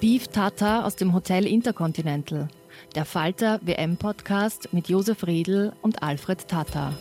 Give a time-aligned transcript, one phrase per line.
[0.00, 2.48] Beef Tata aus dem Hotel Intercontinental.
[2.94, 6.94] Der Falter WM-Podcast mit Josef Riedl und Alfred Tata.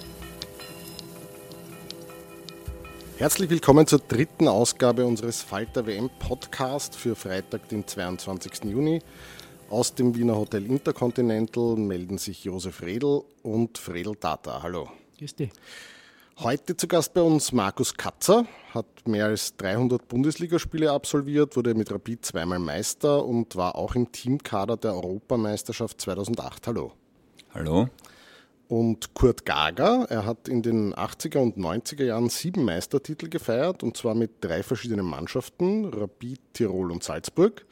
[3.17, 8.63] Herzlich willkommen zur dritten Ausgabe unseres Falter WM-Podcast für Freitag, den 22.
[8.63, 9.01] Juni.
[9.69, 14.63] Aus dem Wiener Hotel Intercontinental melden sich Josef Redl und Fredel Tata.
[14.63, 14.87] Hallo.
[15.17, 15.49] Grüß dich.
[16.39, 21.89] Heute zu Gast bei uns Markus Katzer, hat mehr als 300 Bundesligaspiele absolviert, wurde mit
[21.89, 26.67] Rapid zweimal Meister und war auch im Teamkader der Europameisterschaft 2008.
[26.67, 26.91] Hallo.
[27.53, 27.87] Hallo.
[28.67, 33.95] Und Kurt Gager, er hat in den 80er und 90er Jahren sieben Meistertitel gefeiert und
[33.95, 37.65] zwar mit drei verschiedenen Mannschaften, Rapid, Tirol und Salzburg.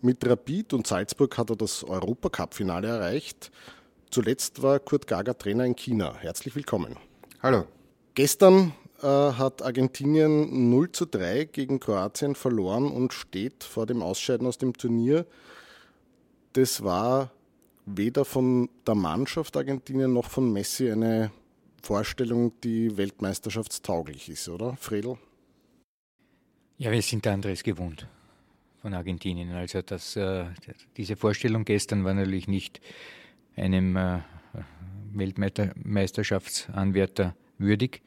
[0.00, 3.50] Mit Rapid und Salzburg hat er das Europacup-Finale erreicht.
[4.12, 6.14] Zuletzt war Kurt Gager Trainer in China.
[6.20, 6.94] Herzlich willkommen.
[7.42, 7.66] Hallo.
[8.16, 8.72] Gestern
[9.02, 14.56] äh, hat Argentinien 0 zu 3 gegen Kroatien verloren und steht vor dem Ausscheiden aus
[14.56, 15.26] dem Turnier.
[16.54, 17.30] Das war
[17.84, 21.30] weder von der Mannschaft Argentinien noch von Messi eine
[21.82, 25.18] Vorstellung, die weltmeisterschaftstauglich ist, oder, Fredel?
[26.78, 28.08] Ja, wir sind anderes gewohnt
[28.80, 29.52] von Argentinien.
[29.52, 30.46] Also das, äh,
[30.96, 32.80] diese Vorstellung gestern war natürlich nicht
[33.56, 34.20] einem äh,
[35.12, 38.02] Weltmeisterschaftsanwärter würdig.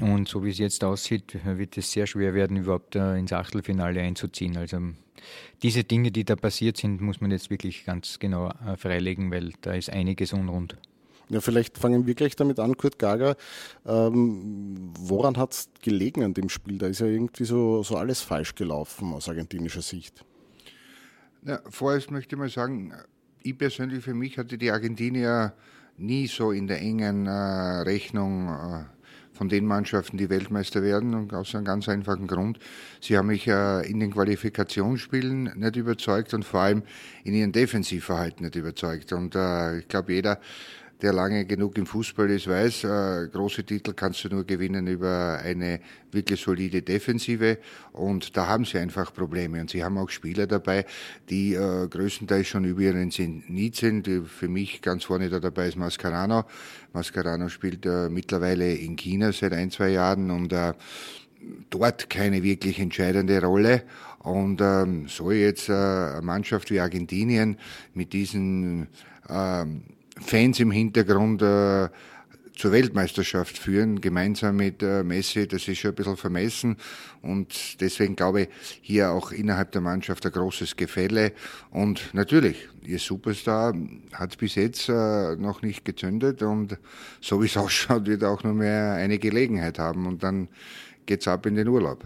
[0.00, 4.00] Und so wie es jetzt aussieht, wird es sehr schwer werden, überhaupt äh, ins Achtelfinale
[4.00, 4.56] einzuziehen.
[4.56, 4.78] Also
[5.62, 9.52] diese Dinge, die da passiert sind, muss man jetzt wirklich ganz genau äh, freilegen, weil
[9.62, 10.76] da ist einiges unrund.
[11.28, 13.36] Ja, vielleicht fangen wir gleich damit an, Kurt Gager.
[13.86, 16.78] Ähm, woran hat es gelegen an dem Spiel?
[16.78, 20.24] Da ist ja irgendwie so, so alles falsch gelaufen aus argentinischer Sicht.
[21.46, 22.92] Ja, vorerst möchte ich mal sagen,
[23.42, 25.54] ich persönlich für mich hatte die Argentinier
[26.00, 28.84] nie so in der engen äh, Rechnung äh,
[29.32, 32.58] von den Mannschaften, die Weltmeister werden, und aus einem ganz einfachen Grund.
[33.00, 36.82] Sie haben mich äh, in den Qualifikationsspielen nicht überzeugt und vor allem
[37.24, 39.12] in ihrem Defensivverhalten nicht überzeugt.
[39.12, 40.40] Und äh, ich glaube, jeder
[41.02, 45.40] der lange genug im Fußball ist, weiß, äh, große Titel kannst du nur gewinnen über
[45.42, 45.80] eine
[46.12, 47.58] wirklich solide Defensive
[47.92, 50.86] und da haben sie einfach Probleme und sie haben auch Spieler dabei,
[51.28, 54.08] die äh, größtenteils schon über ihren Zenit sind.
[54.26, 56.44] Für mich ganz vorne da dabei ist Mascarano.
[56.92, 60.74] Mascarano spielt äh, mittlerweile in China seit ein, zwei Jahren und äh,
[61.70, 63.82] dort keine wirklich entscheidende Rolle.
[64.18, 67.56] Und ähm, so jetzt äh, eine Mannschaft wie Argentinien
[67.94, 68.88] mit diesen
[69.28, 69.82] ähm,
[70.20, 71.88] Fans im Hintergrund äh,
[72.60, 76.76] zur Weltmeisterschaft führen, gemeinsam mit äh, Messi, das ist schon ein bisschen vermessen.
[77.22, 78.48] Und deswegen glaube ich,
[78.82, 81.32] hier auch innerhalb der Mannschaft ein großes Gefälle.
[81.70, 83.74] Und natürlich, ihr Superstar
[84.12, 86.76] hat bis jetzt äh, noch nicht gezündet und
[87.22, 90.48] so wie es ausschaut, wird er auch nur mehr eine Gelegenheit haben und dann
[91.06, 92.04] geht's ab in den Urlaub.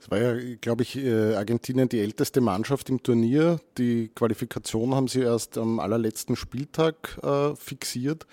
[0.00, 3.60] Es war ja, glaube ich, äh, Argentinien die älteste Mannschaft im Turnier.
[3.78, 8.26] Die Qualifikation haben sie erst am allerletzten Spieltag äh, fixiert.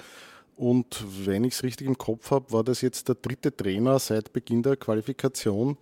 [0.56, 4.32] Und wenn ich es richtig im Kopf habe, war das jetzt der dritte Trainer seit
[4.32, 5.78] Beginn der Qualifikation.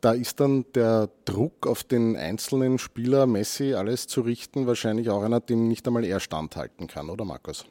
[0.00, 5.22] da ist dann der Druck auf den einzelnen Spieler Messi alles zu richten wahrscheinlich auch
[5.22, 7.64] einer, dem nicht einmal er standhalten kann, oder Markus?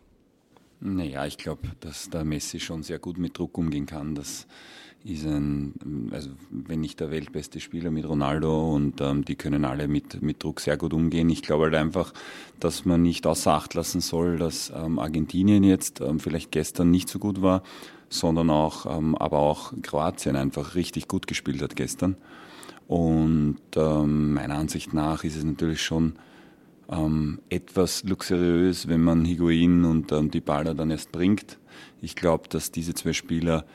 [0.81, 4.16] Naja, ich glaube, dass der Messi schon sehr gut mit Druck umgehen kann.
[4.16, 4.48] Das
[5.13, 9.87] ist ein, also wenn nicht der weltbeste Spieler mit Ronaldo und ähm, die können alle
[9.87, 11.29] mit, mit Druck sehr gut umgehen.
[11.29, 12.11] Ich glaube halt einfach,
[12.59, 17.07] dass man nicht außer Acht lassen soll, dass ähm, Argentinien jetzt ähm, vielleicht gestern nicht
[17.07, 17.61] so gut war,
[18.09, 22.17] sondern auch, ähm, aber auch Kroatien einfach richtig gut gespielt hat gestern.
[22.87, 26.13] Und ähm, meiner Ansicht nach ist es natürlich schon
[26.89, 31.59] ähm, etwas luxuriös, wenn man Higuain und ähm, die Baller dann erst bringt.
[32.01, 33.65] Ich glaube, dass diese zwei Spieler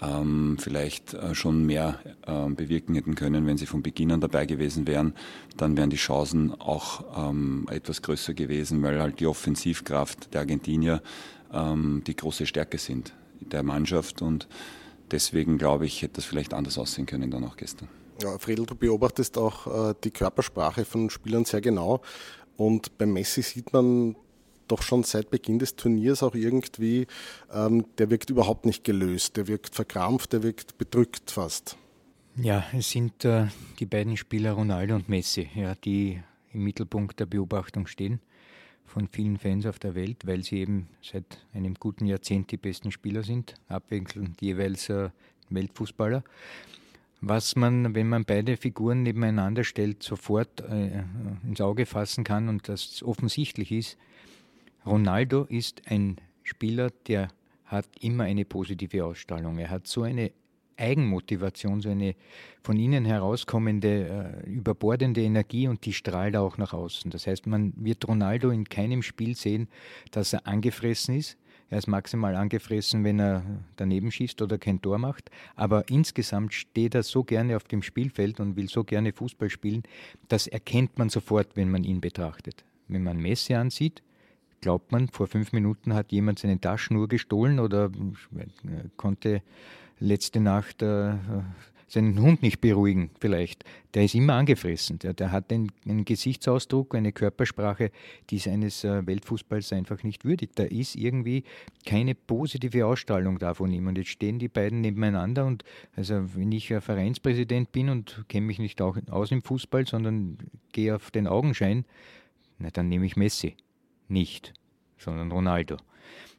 [0.00, 4.46] ähm, vielleicht äh, schon mehr äh, bewirken hätten können, wenn sie von Beginn an dabei
[4.46, 5.14] gewesen wären.
[5.56, 11.02] Dann wären die Chancen auch ähm, etwas größer gewesen, weil halt die Offensivkraft der Argentinier
[11.52, 14.48] ähm, die große Stärke sind der Mannschaft und
[15.10, 17.88] deswegen glaube ich, hätte das vielleicht anders aussehen können dann auch gestern.
[18.22, 22.00] Ja, Friedel, du beobachtest auch äh, die Körpersprache von Spielern sehr genau
[22.56, 24.16] und beim Messi sieht man
[24.68, 27.06] doch schon seit Beginn des Turniers auch irgendwie,
[27.52, 31.76] ähm, der wirkt überhaupt nicht gelöst, der wirkt verkrampft, der wirkt bedrückt fast.
[32.36, 33.46] Ja, es sind äh,
[33.78, 36.22] die beiden Spieler Ronaldo und Messi, ja, die
[36.52, 38.20] im Mittelpunkt der Beobachtung stehen
[38.86, 42.92] von vielen Fans auf der Welt, weil sie eben seit einem guten Jahrzehnt die besten
[42.92, 45.10] Spieler sind, abwechselnd jeweils äh,
[45.50, 46.22] Weltfußballer.
[47.20, 51.02] Was man, wenn man beide Figuren nebeneinander stellt, sofort äh,
[51.42, 53.98] ins Auge fassen kann und das offensichtlich ist,
[54.86, 57.28] Ronaldo ist ein Spieler, der
[57.64, 59.58] hat immer eine positive Ausstrahlung.
[59.58, 60.30] Er hat so eine
[60.76, 62.14] Eigenmotivation, so eine
[62.62, 67.10] von innen herauskommende, äh, überbordende Energie und die strahlt auch nach außen.
[67.10, 69.68] Das heißt, man wird Ronaldo in keinem Spiel sehen,
[70.10, 71.38] dass er angefressen ist.
[71.68, 73.42] Er ist maximal angefressen, wenn er
[73.74, 75.30] daneben schießt oder kein Tor macht.
[75.56, 79.82] Aber insgesamt steht er so gerne auf dem Spielfeld und will so gerne Fußball spielen,
[80.28, 82.64] das erkennt man sofort, wenn man ihn betrachtet.
[82.86, 84.02] Wenn man Messi ansieht,
[84.60, 89.42] glaubt man, vor fünf Minuten hat jemand seine Taschenuhr gestohlen oder äh, konnte
[89.98, 91.14] letzte Nacht äh,
[91.88, 93.64] seinen Hund nicht beruhigen, vielleicht.
[93.94, 94.98] Der ist immer angefressen.
[94.98, 97.92] Der, der hat einen, einen, Gesichtsausdruck, eine Körpersprache,
[98.30, 100.58] die seines äh, Weltfußballs einfach nicht würdigt.
[100.58, 101.44] Da ist irgendwie
[101.84, 103.86] keine positive Ausstrahlung da von ihm.
[103.86, 105.46] Und jetzt stehen die beiden nebeneinander.
[105.46, 105.62] Und
[105.94, 110.38] also, wenn ich ein Vereinspräsident bin und kenne mich nicht auch aus im Fußball, sondern
[110.72, 111.84] gehe auf den Augenschein,
[112.58, 113.54] na, dann nehme ich Messi.
[114.08, 114.52] Nicht,
[114.98, 115.76] sondern Ronaldo.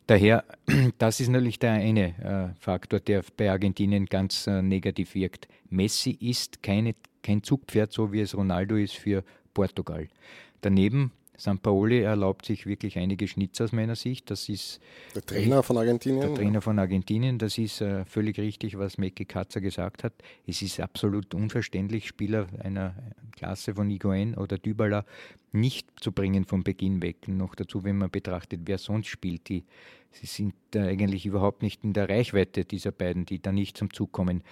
[0.07, 0.45] Daher,
[0.97, 5.47] das ist natürlich der eine äh, Faktor, der bei Argentinien ganz äh, negativ wirkt.
[5.69, 9.23] Messi ist keine, kein Zugpferd, so wie es Ronaldo ist für
[9.53, 10.07] Portugal.
[10.61, 11.61] Daneben St.
[11.61, 14.31] Paoli erlaubt sich wirklich einige Schnitzer aus meiner Sicht.
[14.31, 14.79] Das ist
[15.13, 16.21] der Trainer von Argentinien.
[16.21, 17.37] Der Trainer von Argentinien.
[17.37, 20.13] Das ist äh, völlig richtig, was Mecke Katzer gesagt hat.
[20.47, 22.95] Es ist absolut unverständlich, Spieler einer
[23.33, 25.05] Klasse von Iguain oder Dybala
[25.59, 27.27] nicht zu bringen von Beginn weg.
[27.27, 29.49] Noch dazu, wenn man betrachtet, wer sonst spielt.
[29.49, 29.63] Die,
[30.11, 34.11] sie sind eigentlich überhaupt nicht in der Reichweite dieser beiden, die da nicht zum Zug
[34.11, 34.43] kommen.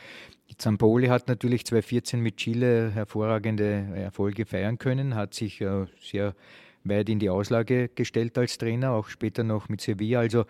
[0.58, 6.36] Zampoli hat natürlich 2014 mit Chile hervorragende Erfolge feiern können, hat sich äh, sehr
[6.84, 10.20] weit in die Auslage gestellt als Trainer, auch später noch mit Sevilla.
[10.20, 10.46] Also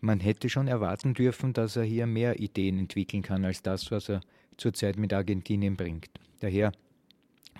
[0.00, 4.08] man hätte schon erwarten dürfen, dass er hier mehr Ideen entwickeln kann als das, was
[4.08, 4.20] er
[4.56, 6.08] zurzeit mit Argentinien bringt.
[6.40, 6.72] Daher,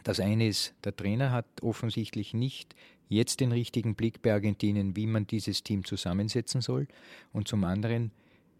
[0.06, 2.76] das eine ist, der Trainer hat offensichtlich nicht
[3.08, 6.86] jetzt den richtigen Blick bei Argentinien, wie man dieses Team zusammensetzen soll.
[7.32, 8.12] Und zum anderen,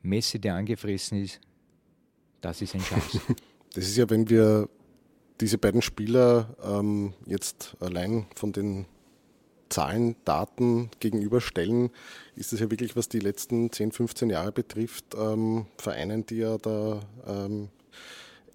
[0.03, 1.41] Messi, der angefressen ist,
[2.41, 3.21] das ist ein Schatz.
[3.75, 4.71] Das ist ja, wenn wir
[5.39, 8.87] diese beiden Spieler ähm, jetzt allein von den
[9.69, 11.91] Zahlen, Daten gegenüberstellen,
[12.37, 16.57] ist es ja wirklich, was die letzten 10, 15 Jahre betrifft, ähm, Vereinen, die ja
[16.57, 17.69] da ähm,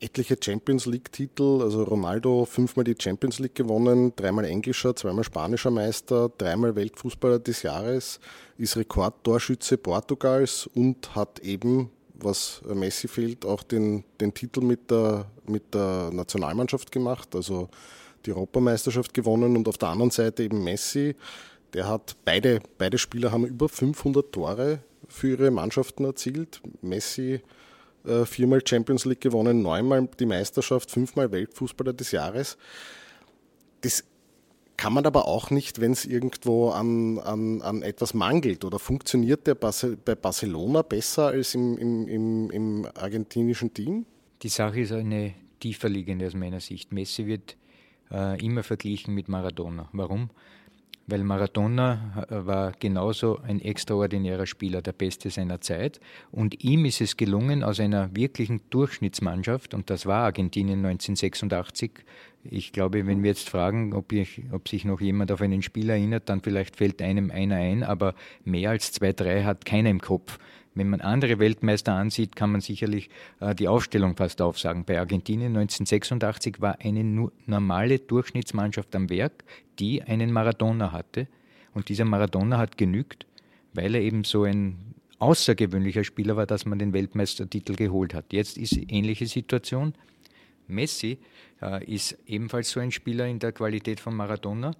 [0.01, 6.31] etliche Champions League-Titel, also Ronaldo fünfmal die Champions League gewonnen, dreimal englischer, zweimal spanischer Meister,
[6.38, 8.20] dreimal Weltfußballer des Jahres,
[8.58, 15.27] ist Rekordtorschütze Portugals und hat eben, was Messi fehlt, auch den, den Titel mit der,
[15.46, 17.36] mit der Nationalmannschaft gemacht.
[17.36, 17.70] Also
[18.25, 21.15] die Europameisterschaft gewonnen und auf der anderen Seite eben Messi,
[21.74, 26.62] der hat beide, beide Spieler haben über 500 Tore für ihre Mannschaften erzielt.
[26.81, 27.41] Messi
[28.25, 32.58] viermal Champions League gewonnen, neunmal die Meisterschaft, fünfmal Weltfußballer des Jahres.
[33.81, 34.03] Das
[34.81, 38.65] kann man aber auch nicht, wenn es irgendwo an, an, an etwas mangelt.
[38.65, 44.08] Oder funktioniert der bei Barcelona besser als im, im, im, im argentinischen Team?
[44.41, 46.91] Die Sache ist eine tiefer liegende aus meiner Sicht.
[46.91, 47.58] Messi wird
[48.12, 49.88] äh, immer verglichen mit Maradona.
[49.93, 50.31] Warum?
[51.08, 56.00] Weil Maradona äh, war genauso ein extraordinärer Spieler, der Beste seiner Zeit.
[56.31, 61.91] Und ihm ist es gelungen, aus einer wirklichen Durchschnittsmannschaft, und das war Argentinien 1986,
[62.44, 65.94] ich glaube, wenn wir jetzt fragen, ob, ich, ob sich noch jemand auf einen Spieler
[65.94, 70.02] erinnert, dann vielleicht fällt einem einer ein, aber mehr als zwei, drei hat keiner im
[70.02, 70.40] Kopf.
[70.74, 73.10] Wenn man andere Weltmeister ansieht, kann man sicherlich
[73.42, 74.86] äh, die Aufstellung fast aufsagen.
[74.86, 79.44] Bei Argentinien 1986 war eine normale Durchschnittsmannschaft am Werk,
[79.80, 81.28] die einen Maradona hatte.
[81.74, 83.26] Und dieser Maradona hat genügt,
[83.74, 84.78] weil er eben so ein
[85.20, 88.32] außergewöhnlicher Spieler war, dass man den Weltmeistertitel geholt hat.
[88.32, 89.94] Jetzt ist ähnliche Situation.
[90.72, 91.20] Messi
[91.62, 94.72] äh, ist ebenfalls so ein Spieler in der Qualität von Maradona,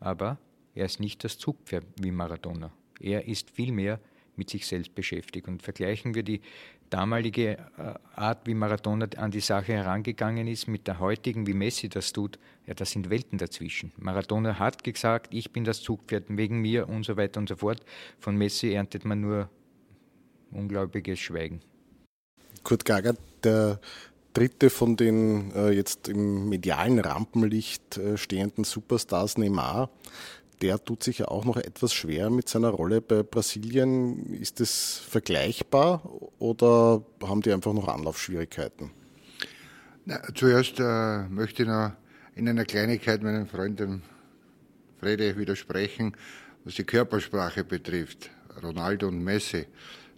[0.00, 0.38] aber
[0.74, 2.72] er ist nicht das Zugpferd wie Maradona.
[3.00, 4.00] Er ist vielmehr
[4.36, 5.48] mit sich selbst beschäftigt.
[5.48, 6.40] Und vergleichen wir die
[6.88, 11.88] damalige äh, Art, wie Maradona an die Sache herangegangen ist, mit der heutigen, wie Messi
[11.88, 13.92] das tut, ja, das sind Welten dazwischen.
[13.98, 17.84] Maradona hat gesagt, ich bin das Zugpferd wegen mir und so weiter und so fort.
[18.18, 19.48] Von Messi erntet man nur
[20.50, 21.60] unglaubliches Schweigen.
[22.62, 23.14] Kurt Gager,
[23.44, 23.80] der
[24.32, 29.90] dritte von den äh, jetzt im medialen Rampenlicht äh, stehenden Superstars Neymar
[30.62, 34.34] der tut sich ja auch noch etwas schwer mit seiner Rolle bei Brasilien.
[34.34, 36.02] Ist das vergleichbar
[36.38, 38.90] oder haben die einfach noch Anlaufschwierigkeiten?
[40.04, 41.92] Na, zuerst äh, möchte ich noch
[42.34, 43.82] in einer Kleinigkeit meinem Freund
[44.98, 46.14] Frede widersprechen,
[46.64, 48.30] was die Körpersprache betrifft.
[48.62, 49.66] Ronaldo und Messi.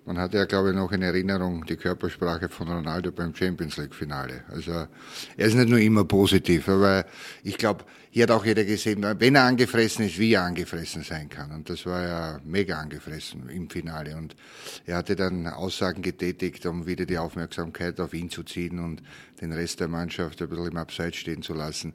[0.04, 4.42] Man hat ja, glaube ich, noch in Erinnerung die Körpersprache von Ronaldo beim Champions League-Finale.
[4.48, 7.06] Also er ist nicht nur immer positiv, aber
[7.44, 11.28] ich glaube, hier hat auch jeder gesehen, wenn er angefressen ist, wie er angefressen sein
[11.28, 11.52] kann.
[11.52, 14.16] Und das war ja mega angefressen im Finale.
[14.16, 14.34] Und
[14.86, 19.02] er hatte dann Aussagen getätigt, um wieder die Aufmerksamkeit auf ihn zu ziehen und
[19.40, 21.94] den Rest der Mannschaft ein bisschen im Abseits stehen zu lassen.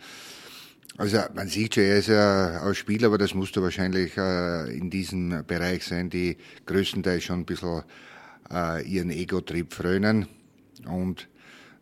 [1.00, 4.90] Also man sieht schon, er ist ja auch Spieler, aber das musste wahrscheinlich äh, in
[4.90, 7.84] diesem Bereich sein, die größtenteils schon ein bisschen
[8.52, 10.26] äh, ihren Ego-Trieb frönen.
[10.88, 11.30] Und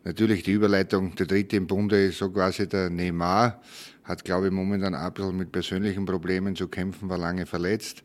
[0.04, 3.62] natürlich die Überleitung, der dritte im Bunde ist so quasi der Neymar,
[4.04, 8.04] hat glaube ich momentan auch ein bisschen mit persönlichen Problemen zu kämpfen, war lange verletzt.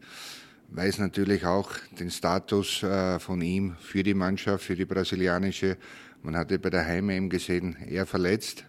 [0.69, 5.75] Weiß natürlich auch den Status äh, von ihm für die Mannschaft, für die brasilianische.
[6.23, 8.63] Man hatte bei der Heim-EM gesehen, er verletzt,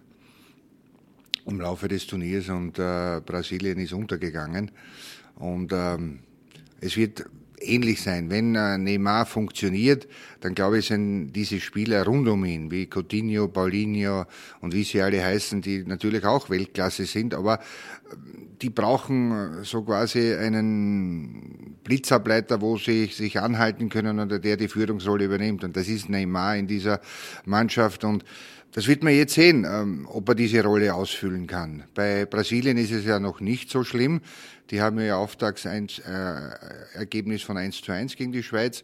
[1.47, 4.71] im Laufe des Turniers und äh, Brasilien ist untergegangen.
[5.37, 6.21] Und ähm,
[6.81, 7.25] es wird
[7.62, 8.31] ähnlich sein.
[8.31, 10.09] Wenn äh, Neymar funktioniert,
[10.40, 14.25] dann glaube ich, sind diese Spieler rund um ihn, wie Coutinho, Paulinho
[14.61, 17.61] und wie sie alle heißen, die natürlich auch Weltklasse sind, aber äh,
[18.61, 24.69] die brauchen äh, so quasi einen Blitzableiter, wo sie sich anhalten können oder der die
[24.69, 25.64] Führungsrolle übernimmt.
[25.64, 27.00] Und das ist Neymar in dieser
[27.45, 28.25] Mannschaft und
[28.75, 31.85] das wird man jetzt sehen, ähm, ob er diese Rolle ausfüllen kann.
[31.95, 34.23] Bei Brasilien ist es ja noch nicht so schlimm.
[34.73, 38.83] Die haben ja Auftragsergebnis äh, von 1 zu 1 gegen die Schweiz.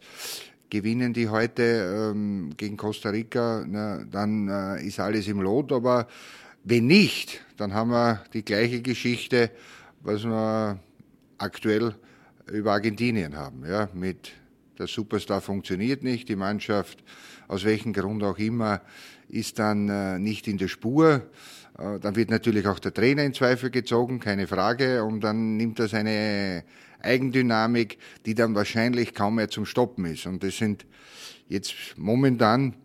[0.69, 5.71] Gewinnen die heute ähm, gegen Costa Rica, na, dann äh, ist alles im Lot.
[5.71, 6.07] Aber
[6.63, 9.49] wenn nicht, dann haben wir die gleiche Geschichte,
[10.01, 10.77] was wir
[11.39, 11.95] aktuell
[12.51, 13.65] über Argentinien haben.
[13.67, 14.33] Ja, mit
[14.77, 17.03] der Superstar funktioniert nicht, die Mannschaft,
[17.47, 18.81] aus welchem Grund auch immer,
[19.27, 21.23] ist dann äh, nicht in der Spur.
[21.79, 25.03] Äh, dann wird natürlich auch der Trainer in Zweifel gezogen, keine Frage.
[25.03, 26.63] Und dann nimmt er seine
[27.01, 30.25] Eigendynamik, die dann wahrscheinlich kaum mehr zum Stoppen ist.
[30.25, 30.85] Und das sind
[31.47, 32.75] jetzt momentan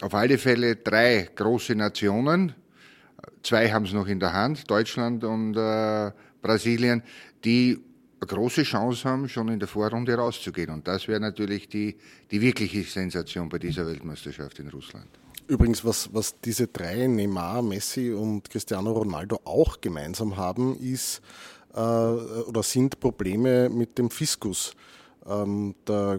[0.00, 2.54] auf alle Fälle drei große Nationen.
[3.42, 7.02] Zwei haben es noch in der Hand, Deutschland und äh, Brasilien,
[7.44, 7.78] die
[8.20, 10.70] eine große Chance haben, schon in der Vorrunde rauszugehen.
[10.70, 11.96] Und das wäre natürlich die,
[12.30, 15.08] die wirkliche Sensation bei dieser Weltmeisterschaft in Russland.
[15.46, 21.20] Übrigens, was, was diese drei, Neymar, Messi und Cristiano Ronaldo auch gemeinsam haben, ist
[21.74, 24.74] äh, oder sind Probleme mit dem Fiskus.
[25.26, 26.18] Ähm, da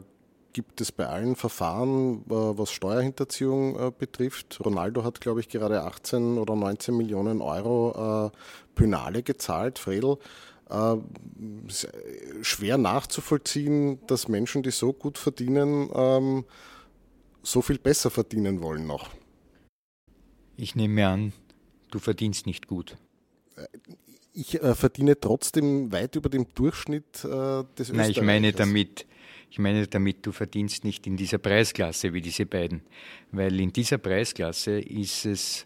[0.54, 4.60] gibt es bei allen Verfahren, äh, was Steuerhinterziehung äh, betrifft.
[4.64, 8.38] Ronaldo hat, glaube ich, gerade 18 oder 19 Millionen Euro äh,
[8.76, 9.80] Penale gezahlt.
[9.80, 10.18] Fredel,
[10.70, 10.96] äh,
[12.42, 16.46] schwer nachzuvollziehen, dass Menschen, die so gut verdienen, ähm,
[17.46, 19.12] so viel besser verdienen wollen noch.
[20.58, 21.34] Ich nehme an,
[21.92, 22.98] du verdienst nicht gut.
[24.34, 29.06] Ich äh, verdiene trotzdem weit über dem Durchschnitt äh, des Nein, ich meine damit,
[29.50, 32.82] ich meine damit, du verdienst nicht in dieser Preisklasse wie diese beiden.
[33.32, 35.66] Weil in dieser Preisklasse ist es,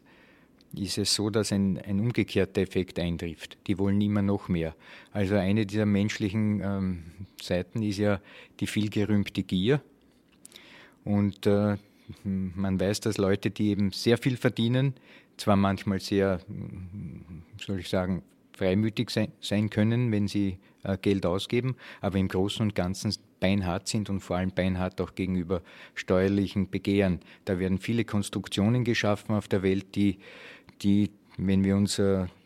[0.76, 3.58] ist es so, dass ein, ein umgekehrter Effekt eintrifft.
[3.66, 4.76] Die wollen immer noch mehr.
[5.12, 7.04] Also eine dieser menschlichen ähm,
[7.42, 8.22] Seiten ist ja
[8.60, 9.82] die vielgerühmte Gier.
[11.04, 11.78] Und äh,
[12.24, 14.94] man weiß, dass Leute, die eben sehr viel verdienen,
[15.38, 16.40] zwar manchmal sehr,
[17.60, 22.76] soll ich sagen, freimütig sein, können, wenn sie äh, Geld ausgeben, aber im Großen und
[22.76, 25.62] Ganzen beinhart sind und vor allem beinhart auch gegenüber
[25.96, 27.22] steuerlichen Begehren.
[27.46, 30.20] Da werden viele Konstruktionen geschaffen auf der Welt, die,
[30.82, 32.00] die wenn wir uns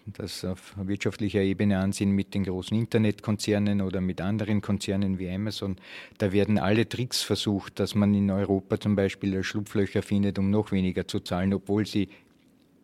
[0.06, 5.78] das auf wirtschaftlicher Ebene ansehen mit den großen Internetkonzernen oder mit anderen Konzernen wie Amazon,
[6.18, 10.72] da werden alle Tricks versucht, dass man in Europa zum Beispiel Schlupflöcher findet, um noch
[10.72, 12.10] weniger zu zahlen, obwohl sie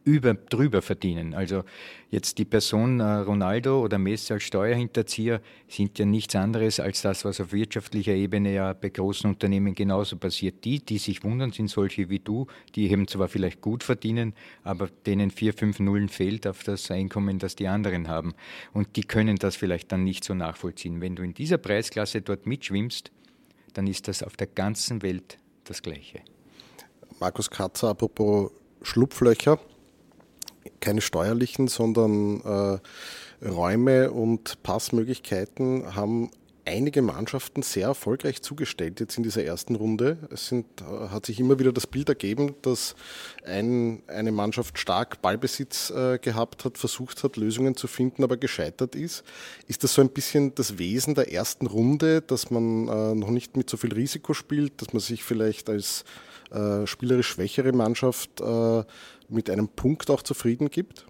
[0.10, 1.34] über, drüber verdienen.
[1.34, 1.64] Also
[2.10, 7.26] jetzt die Person äh, Ronaldo oder Messi als Steuerhinterzieher sind ja nichts anderes als das,
[7.26, 10.66] was auf wirtschaftlicher Ebene ja bei großen Unternehmen genauso passiert.
[10.66, 14.90] Die, die sich wundern, sind solche wie du, die eben zwar vielleicht gut verdienen, aber
[15.06, 18.34] denen vier, fünf Nullen fehlt auf das Einkommen, das die anderen haben.
[18.74, 21.02] Und die können das vielleicht dann nicht so nachvollziehen.
[21.02, 23.12] Wenn du in dieser Preisklasse dort mitschwimmst,
[23.74, 26.22] dann ist das auf der ganzen Welt das Gleiche.
[27.20, 28.52] Markus Kratzer, apropos
[28.82, 29.60] Schlupflöcher
[30.80, 32.42] keine steuerlichen, sondern
[33.42, 36.32] äh, Räume und Passmöglichkeiten haben
[36.70, 40.18] einige Mannschaften sehr erfolgreich zugestellt jetzt in dieser ersten Runde.
[40.32, 42.96] Es sind, äh, hat sich immer wieder das Bild ergeben, dass
[43.44, 48.96] ein, eine Mannschaft stark Ballbesitz äh, gehabt hat, versucht hat, Lösungen zu finden, aber gescheitert
[48.96, 49.24] ist.
[49.68, 53.58] Ist das so ein bisschen das Wesen der ersten Runde, dass man äh, noch nicht
[53.58, 56.06] mit so viel Risiko spielt, dass man sich vielleicht als
[56.52, 58.84] äh, spielerisch schwächere Mannschaft äh,
[59.30, 61.08] mit einem Punkt auch zufrieden gibt?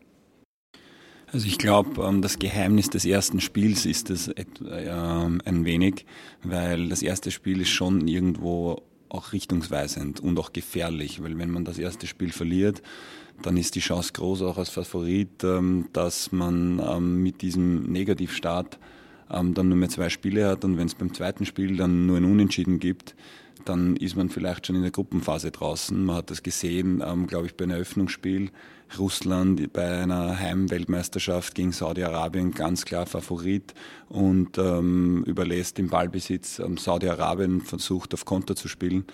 [1.32, 6.06] Also ich glaube, ähm, das Geheimnis des ersten Spiels ist es ähm, ein wenig,
[6.44, 11.66] weil das erste Spiel ist schon irgendwo auch richtungsweisend und auch gefährlich, weil wenn man
[11.66, 12.82] das erste Spiel verliert,
[13.42, 18.80] dann ist die Chance groß, auch als Favorit, ähm, dass man mit diesem Negativstart
[19.32, 22.26] dann nur mehr zwei Spiele hat und wenn es beim zweiten Spiel dann nur ein
[22.26, 23.16] Unentschieden gibt,
[23.66, 26.04] dann ist man vielleicht schon in der Gruppenphase draußen.
[26.04, 28.51] Man hat das gesehen, ähm, glaube ich, bei einem Eröffnungsspiel.
[28.98, 33.74] Russland bei einer Heimweltmeisterschaft gegen Saudi-Arabien ganz klar Favorit
[34.08, 36.60] und ähm, überlässt den Ballbesitz.
[36.60, 39.06] Ähm, Saudi-Arabien versucht auf Konter zu spielen.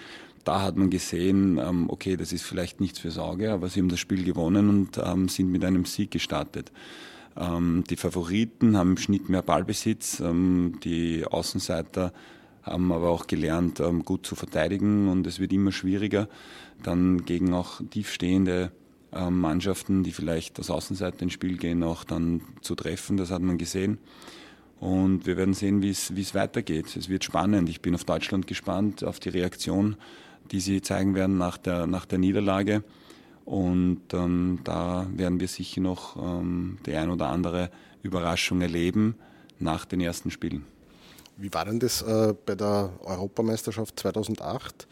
[0.45, 3.89] Da hat man gesehen, ähm, okay, das ist vielleicht nichts fürs Auge, aber sie haben
[3.89, 6.71] das Spiel gewonnen und ähm, sind mit einem Sieg gestartet.
[7.35, 12.13] Ähm, die Favoriten haben im Schnitt mehr Ballbesitz, die Außenseiter
[12.65, 16.27] haben aber auch gelernt, ähm, gut zu verteidigen und es wird immer schwieriger,
[16.83, 18.71] dann gegen auch tiefstehende
[19.13, 23.17] ähm, Mannschaften, die vielleicht aus Außenseite ins Spiel gehen, auch dann zu treffen.
[23.17, 23.99] Das hat man gesehen.
[24.79, 26.95] Und wir werden sehen, wie es, weitergeht.
[26.97, 27.69] Es wird spannend.
[27.69, 29.95] Ich bin auf Deutschland gespannt, auf die Reaktion,
[30.51, 32.83] die sie zeigen werden nach der, nach der Niederlage.
[33.45, 37.69] Und ähm, da werden wir sicher noch ähm, die ein oder andere
[38.03, 39.15] Überraschung erleben
[39.59, 40.65] nach den ersten Spielen.
[41.37, 44.87] Wie war denn das äh, bei der Europameisterschaft 2008?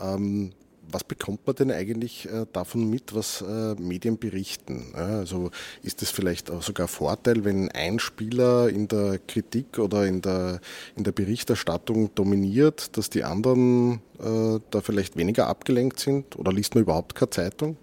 [0.00, 0.52] Ähm,
[0.90, 4.92] was bekommt man denn eigentlich äh, davon mit, was äh, Medien berichten?
[4.94, 5.50] Ja, also
[5.82, 10.60] ist es vielleicht auch sogar Vorteil, wenn ein Spieler in der Kritik oder in der,
[10.96, 16.38] in der Berichterstattung dominiert, dass die anderen äh, da vielleicht weniger abgelenkt sind?
[16.38, 17.76] Oder liest man überhaupt keine Zeitung?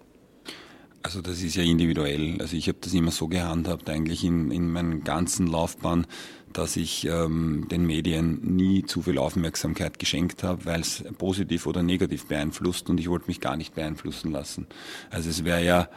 [1.02, 2.40] Also das ist ja individuell.
[2.40, 6.04] Also ich habe das immer so gehandhabt, eigentlich in, in meiner ganzen Laufbahn,
[6.56, 11.82] dass ich ähm, den Medien nie zu viel Aufmerksamkeit geschenkt habe, weil es positiv oder
[11.82, 14.66] negativ beeinflusst und ich wollte mich gar nicht beeinflussen lassen.
[15.10, 15.88] Also es wäre ja,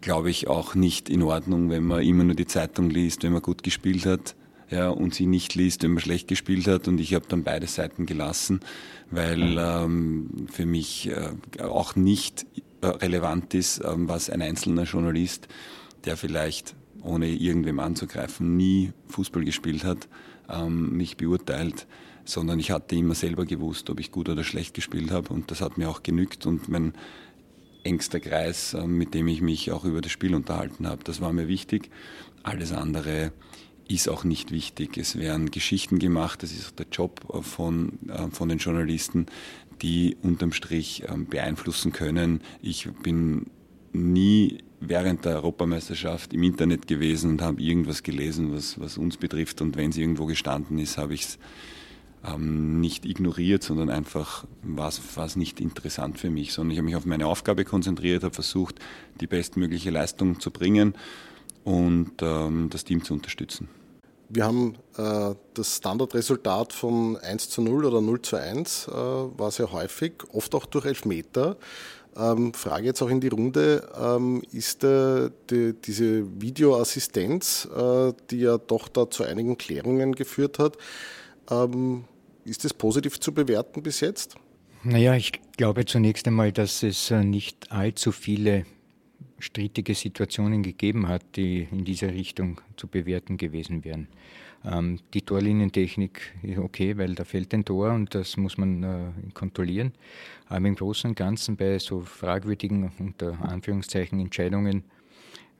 [0.00, 3.42] glaube ich, auch nicht in Ordnung, wenn man immer nur die Zeitung liest, wenn man
[3.42, 4.34] gut gespielt hat
[4.68, 6.88] ja, und sie nicht liest, wenn man schlecht gespielt hat.
[6.88, 8.60] Und ich habe dann beide Seiten gelassen,
[9.10, 12.46] weil ähm, für mich äh, auch nicht
[12.80, 15.46] äh, relevant ist, ähm, was ein einzelner Journalist,
[16.04, 20.08] der vielleicht ohne irgendwem anzugreifen, nie Fußball gespielt hat,
[20.48, 21.86] ähm, mich beurteilt,
[22.24, 25.60] sondern ich hatte immer selber gewusst, ob ich gut oder schlecht gespielt habe und das
[25.60, 26.94] hat mir auch genügt und mein
[27.84, 31.32] engster Kreis, äh, mit dem ich mich auch über das Spiel unterhalten habe, das war
[31.32, 31.90] mir wichtig.
[32.42, 33.32] Alles andere
[33.88, 34.96] ist auch nicht wichtig.
[34.96, 39.26] Es werden Geschichten gemacht, das ist auch der Job äh, von, äh, von den Journalisten,
[39.82, 42.40] die unterm Strich ähm, beeinflussen können.
[42.62, 43.46] Ich bin
[43.92, 49.60] nie während der Europameisterschaft im Internet gewesen und habe irgendwas gelesen, was, was uns betrifft.
[49.60, 51.38] Und wenn es irgendwo gestanden ist, habe ich es
[52.24, 56.96] ähm, nicht ignoriert, sondern einfach war es nicht interessant für mich, sondern ich habe mich
[56.96, 58.78] auf meine Aufgabe konzentriert, habe versucht,
[59.20, 60.94] die bestmögliche Leistung zu bringen
[61.64, 63.68] und ähm, das Team zu unterstützen.
[64.28, 69.50] Wir haben äh, das Standardresultat von 1 zu 0 oder 0 zu 1 äh, war
[69.50, 71.56] sehr häufig, oft auch durch Elfmeter.
[72.16, 78.40] Ähm, Frage jetzt auch in die Runde, ähm, ist äh, die, diese Videoassistenz, äh, die
[78.40, 80.76] ja doch da zu einigen Klärungen geführt hat,
[81.50, 82.04] ähm,
[82.44, 84.36] ist es positiv zu bewerten bis jetzt?
[84.84, 88.64] Naja, ich glaube zunächst einmal, dass es äh, nicht allzu viele
[89.38, 94.08] strittige Situationen gegeben hat, die in dieser Richtung zu bewerten gewesen wären.
[94.64, 99.30] Ähm, die Torlinientechnik ist okay, weil da fällt ein Tor und das muss man äh,
[99.34, 99.92] kontrollieren.
[100.48, 104.84] Aber im Großen und Ganzen bei so fragwürdigen, unter Anführungszeichen, Entscheidungen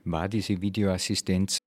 [0.05, 1.59] war diese Videoassistenz.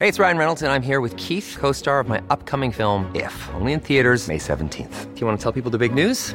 [0.00, 3.32] Hey, it's Ryan Reynolds and I'm here with Keith, co-star of my upcoming film If,
[3.54, 5.14] only in theaters May 17th.
[5.14, 6.34] Do you want to tell people the big news?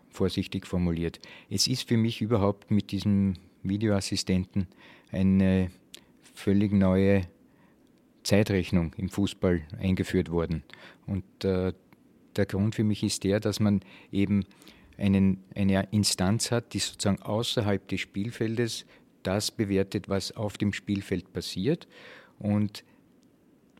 [0.11, 1.19] vorsichtig formuliert.
[1.49, 4.67] Es ist für mich überhaupt mit diesem Videoassistenten
[5.11, 5.71] eine
[6.33, 7.23] völlig neue
[8.23, 10.63] Zeitrechnung im Fußball eingeführt worden.
[11.07, 11.73] Und äh,
[12.35, 14.45] der Grund für mich ist der, dass man eben
[14.97, 18.85] einen, eine Instanz hat, die sozusagen außerhalb des Spielfeldes
[19.23, 21.87] das bewertet, was auf dem Spielfeld passiert.
[22.39, 22.83] Und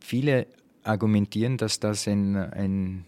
[0.00, 0.46] viele
[0.82, 3.04] argumentieren, dass das ein, ein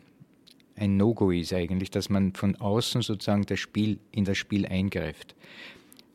[0.77, 5.35] ein No-Go ist eigentlich, dass man von außen sozusagen das Spiel in das Spiel eingreift.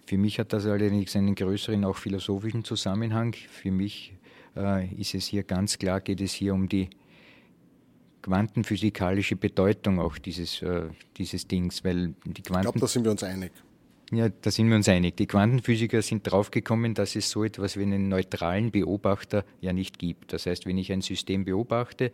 [0.05, 3.33] Für mich hat das allerdings einen größeren, auch philosophischen Zusammenhang.
[3.33, 4.13] Für mich
[4.55, 6.89] äh, ist es hier ganz klar, geht es hier um die
[8.21, 12.67] quantenphysikalische Bedeutung auch dieses, äh, dieses Dings, weil die Quanten...
[12.67, 13.51] Ich glaube, da sind wir uns einig.
[14.11, 15.17] Ja, da sind wir uns einig.
[15.17, 20.33] Die Quantenphysiker sind draufgekommen, dass es so etwas wie einen neutralen Beobachter ja nicht gibt.
[20.33, 22.11] Das heißt, wenn ich ein System beobachte,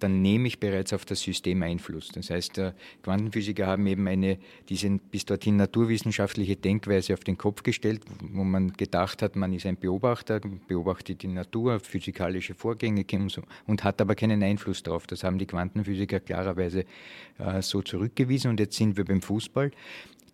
[0.00, 2.08] dann nehme ich bereits auf das System Einfluss.
[2.08, 4.38] Das heißt, äh, Quantenphysiker haben eben eine,
[4.70, 8.00] diese bis dorthin naturwissenschaftliche Denkweise auf den Kopf gestellt,
[8.32, 13.04] wo man gedacht hat, man ist ein Beobachter, beobachtet die Natur, physikalische Vorgänge
[13.66, 15.06] und hat aber keinen Einfluss darauf.
[15.06, 16.86] Das haben die Quantenphysiker klarerweise
[17.38, 19.70] äh, so zurückgewiesen und jetzt sind wir beim Fußball.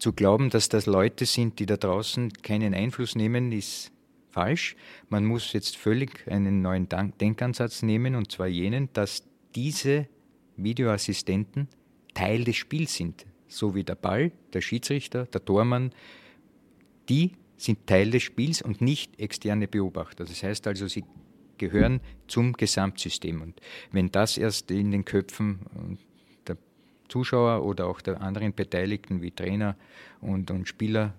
[0.01, 3.93] Zu glauben, dass das Leute sind, die da draußen keinen Einfluss nehmen, ist
[4.31, 4.75] falsch.
[5.11, 6.89] Man muss jetzt völlig einen neuen
[7.21, 10.09] Denkansatz nehmen, und zwar jenen, dass diese
[10.57, 11.69] Videoassistenten
[12.15, 13.27] Teil des Spiels sind.
[13.47, 15.93] So wie der Ball, der Schiedsrichter, der Tormann,
[17.11, 20.25] die sind Teil des Spiels und nicht externe Beobachter.
[20.25, 21.05] Das heißt also, sie
[21.59, 23.43] gehören zum Gesamtsystem.
[23.43, 23.61] Und
[23.93, 25.99] wenn das erst in den Köpfen
[27.11, 29.77] Zuschauer oder auch der anderen Beteiligten wie Trainer
[30.21, 31.15] und, und Spieler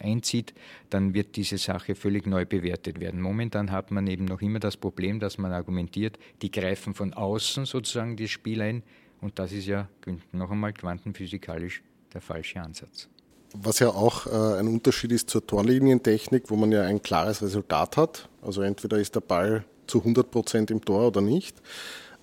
[0.00, 0.54] äh, einzieht,
[0.88, 3.20] dann wird diese Sache völlig neu bewertet werden.
[3.20, 7.66] Momentan hat man eben noch immer das Problem, dass man argumentiert, die greifen von außen
[7.66, 8.82] sozusagen das Spiel ein
[9.20, 9.88] und das ist ja
[10.32, 13.08] noch einmal quantenphysikalisch der falsche Ansatz.
[13.52, 17.96] Was ja auch äh, ein Unterschied ist zur Torlinientechnik, wo man ja ein klares Resultat
[17.96, 18.28] hat.
[18.42, 21.56] Also entweder ist der Ball zu 100 Prozent im Tor oder nicht.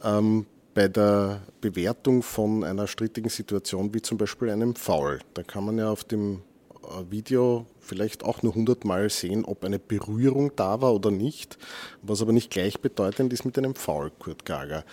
[0.03, 0.45] Ähm,
[0.77, 5.17] bei der Bewertung von einer strittigen Situation wie zum Beispiel einem Foul.
[5.33, 6.43] Da kann man ja auf dem
[6.83, 11.57] äh, Video vielleicht auch nur hundertmal sehen, ob eine Berührung da war oder nicht,
[12.03, 14.85] was aber nicht gleichbedeutend ist mit einem Foul, Kurt Gager.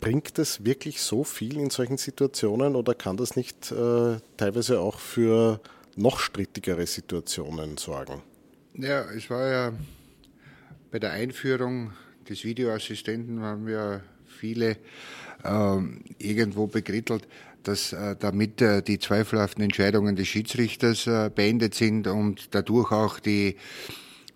[0.00, 4.98] Bringt es wirklich so viel in solchen Situationen oder kann das nicht äh, teilweise auch
[4.98, 5.60] für
[5.94, 8.24] noch strittigere Situationen sorgen?
[8.74, 9.72] Ja, es war ja
[10.90, 11.92] bei der Einführung
[12.28, 14.02] des Videoassistenten haben wir
[14.36, 14.76] viele
[15.44, 15.78] äh,
[16.18, 17.26] irgendwo bekrittelt,
[17.62, 23.18] dass äh, damit äh, die zweifelhaften Entscheidungen des Schiedsrichters äh, beendet sind und dadurch auch
[23.18, 23.56] die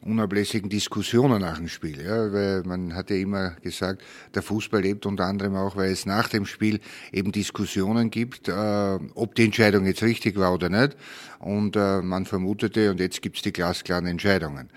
[0.03, 2.03] unablässigen Diskussionen nach dem Spiel.
[2.03, 4.03] Ja, weil man hat ja immer gesagt,
[4.35, 6.81] der Fußball lebt unter anderem auch, weil es nach dem Spiel
[7.13, 10.97] eben Diskussionen gibt, äh, ob die Entscheidung jetzt richtig war oder nicht.
[11.39, 14.71] Und äh, man vermutete, und jetzt gibt's die glasklaren Entscheidungen.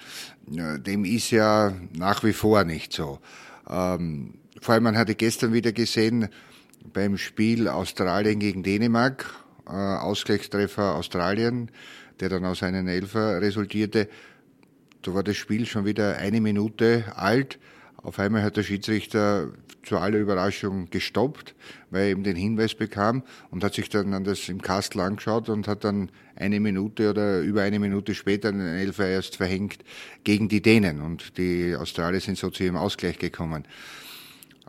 [0.45, 3.19] Dem ist ja nach wie vor nicht so.
[3.69, 6.29] Ähm, vor allem, man hatte gestern wieder gesehen
[6.91, 9.25] beim Spiel Australien gegen Dänemark,
[9.67, 11.71] äh, Ausgleichstreffer Australien,
[12.19, 14.09] der dann aus einem Elfer resultierte.
[15.01, 17.59] Da war das Spiel schon wieder eine Minute alt.
[18.03, 19.47] Auf einmal hat der Schiedsrichter
[19.83, 21.55] zu aller Überraschung gestoppt,
[21.89, 25.49] weil er eben den Hinweis bekam und hat sich dann an das im Kastel angeschaut
[25.49, 29.79] und hat dann eine Minute oder über eine Minute später einen Elfer erst verhängt
[30.23, 33.65] gegen die Dänen und die Australier sind so zu ihrem Ausgleich gekommen.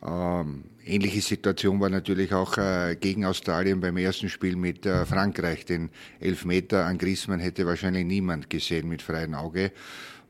[0.02, 5.64] Ähm, ähnliche Situation war natürlich auch äh, gegen Australien beim ersten Spiel mit äh, Frankreich.
[5.64, 9.72] Den Elfmeter an Griezmann hätte wahrscheinlich niemand gesehen mit freiem Auge.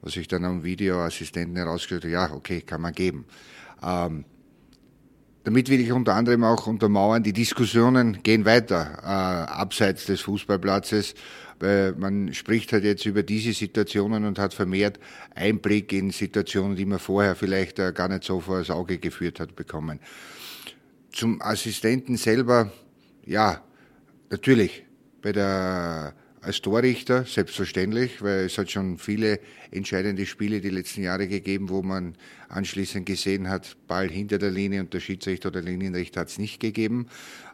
[0.05, 3.25] Was ich dann am Videoassistenten herausgestellt habe, ja, okay, kann man geben.
[3.83, 4.27] Ähm,
[5.45, 11.15] damit will ich unter anderem auch untermauern, die Diskussionen gehen weiter, äh, abseits des Fußballplatzes.
[11.61, 14.99] weil man spricht halt jetzt über diese Situationen und hat vermehrt
[15.35, 19.41] Einblick in Situationen, die man vorher vielleicht äh, gar nicht so vor das Auge geführt
[19.41, 20.01] hat bekommen.
[21.13, 22.73] Zum Assistenten selber,
[23.25, 23.63] ja,
[24.31, 24.85] natürlich,
[25.23, 26.15] bei der
[26.45, 31.83] als Torrichter, selbstverständlich, weil es hat schon viele entscheidende Spiele die letzten Jahre gegeben, wo
[31.83, 32.17] man
[32.49, 36.61] anschließend gesehen hat, Ball hinter der Linie und der Schiedsrichter oder Linienrichter hat es nicht
[36.61, 37.09] gegeben.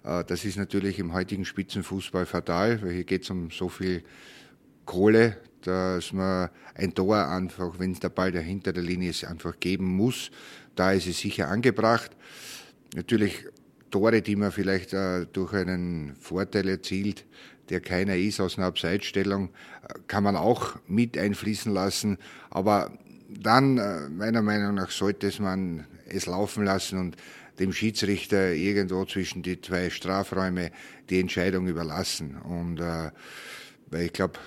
[0.04, 4.02] Äh, das ist natürlich im heutigen Spitzenfußball fatal, weil hier geht es um so viel
[4.84, 9.60] Kohle, dass man ein Tor einfach, wenn der Ball da hinter der Linie ist, einfach
[9.60, 10.30] geben muss.
[10.74, 12.10] Da ist es sicher angebracht.
[12.94, 13.46] Natürlich
[13.90, 17.24] Tore, die man vielleicht äh, durch einen Vorteil erzielt,
[17.70, 19.50] der keiner ist aus einer Abseitsstellung,
[20.06, 22.18] kann man auch mit einfließen lassen.
[22.50, 22.92] Aber
[23.28, 27.16] dann, äh, meiner Meinung nach, sollte man es laufen lassen und
[27.58, 30.72] dem Schiedsrichter irgendwo zwischen die zwei Strafräume
[31.08, 32.36] die Entscheidung überlassen.
[32.36, 33.10] Und äh,
[33.90, 34.38] weil ich glaube,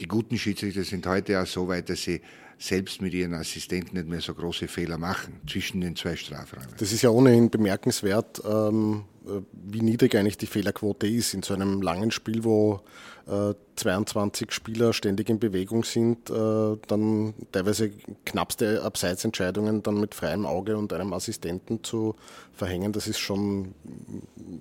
[0.00, 2.20] die guten Schiedsrichter sind heute auch so weit, dass sie
[2.58, 6.74] selbst mit ihren Assistenten nicht mehr so große Fehler machen zwischen den zwei Strafräumen.
[6.78, 9.04] Das ist ja ohnehin bemerkenswert, ähm,
[9.52, 12.80] wie niedrig eigentlich die Fehlerquote ist in so einem langen Spiel, wo
[13.26, 17.90] äh, 22 Spieler ständig in Bewegung sind, äh, dann teilweise
[18.24, 22.14] knappste Abseitsentscheidungen dann mit freiem Auge und einem Assistenten zu
[22.52, 22.92] verhängen.
[22.92, 23.74] Das ist schon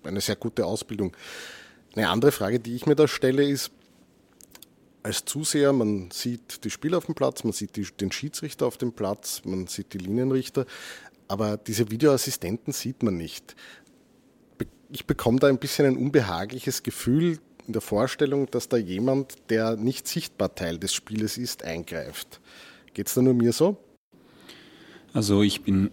[0.03, 1.15] eine sehr gute Ausbildung.
[1.95, 3.71] Eine andere Frage, die ich mir da stelle, ist,
[5.03, 8.77] als Zuseher, man sieht die Spieler auf dem Platz, man sieht die, den Schiedsrichter auf
[8.77, 10.65] dem Platz, man sieht die Linienrichter,
[11.27, 13.55] aber diese Videoassistenten sieht man nicht.
[14.89, 19.75] Ich bekomme da ein bisschen ein unbehagliches Gefühl in der Vorstellung, dass da jemand, der
[19.75, 22.39] nicht sichtbar Teil des Spieles ist, eingreift.
[22.93, 23.77] Geht es da nur mir so?
[25.13, 25.91] Also ich bin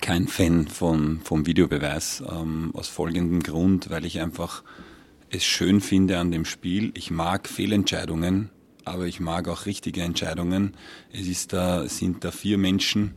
[0.00, 4.62] kein Fan von, vom Videobeweis ähm, aus folgendem Grund, weil ich einfach
[5.30, 6.92] es schön finde an dem Spiel.
[6.94, 8.50] Ich mag Fehlentscheidungen,
[8.84, 10.76] aber ich mag auch richtige Entscheidungen.
[11.12, 13.14] Es ist da, sind da vier Menschen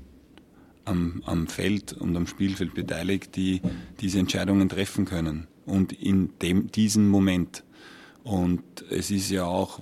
[0.88, 3.62] am, am Feld und am Spielfeld beteiligt, die
[4.00, 5.48] diese Entscheidungen treffen können.
[5.66, 7.64] Und in dem, diesem Moment.
[8.24, 9.80] Und es ist ja auch,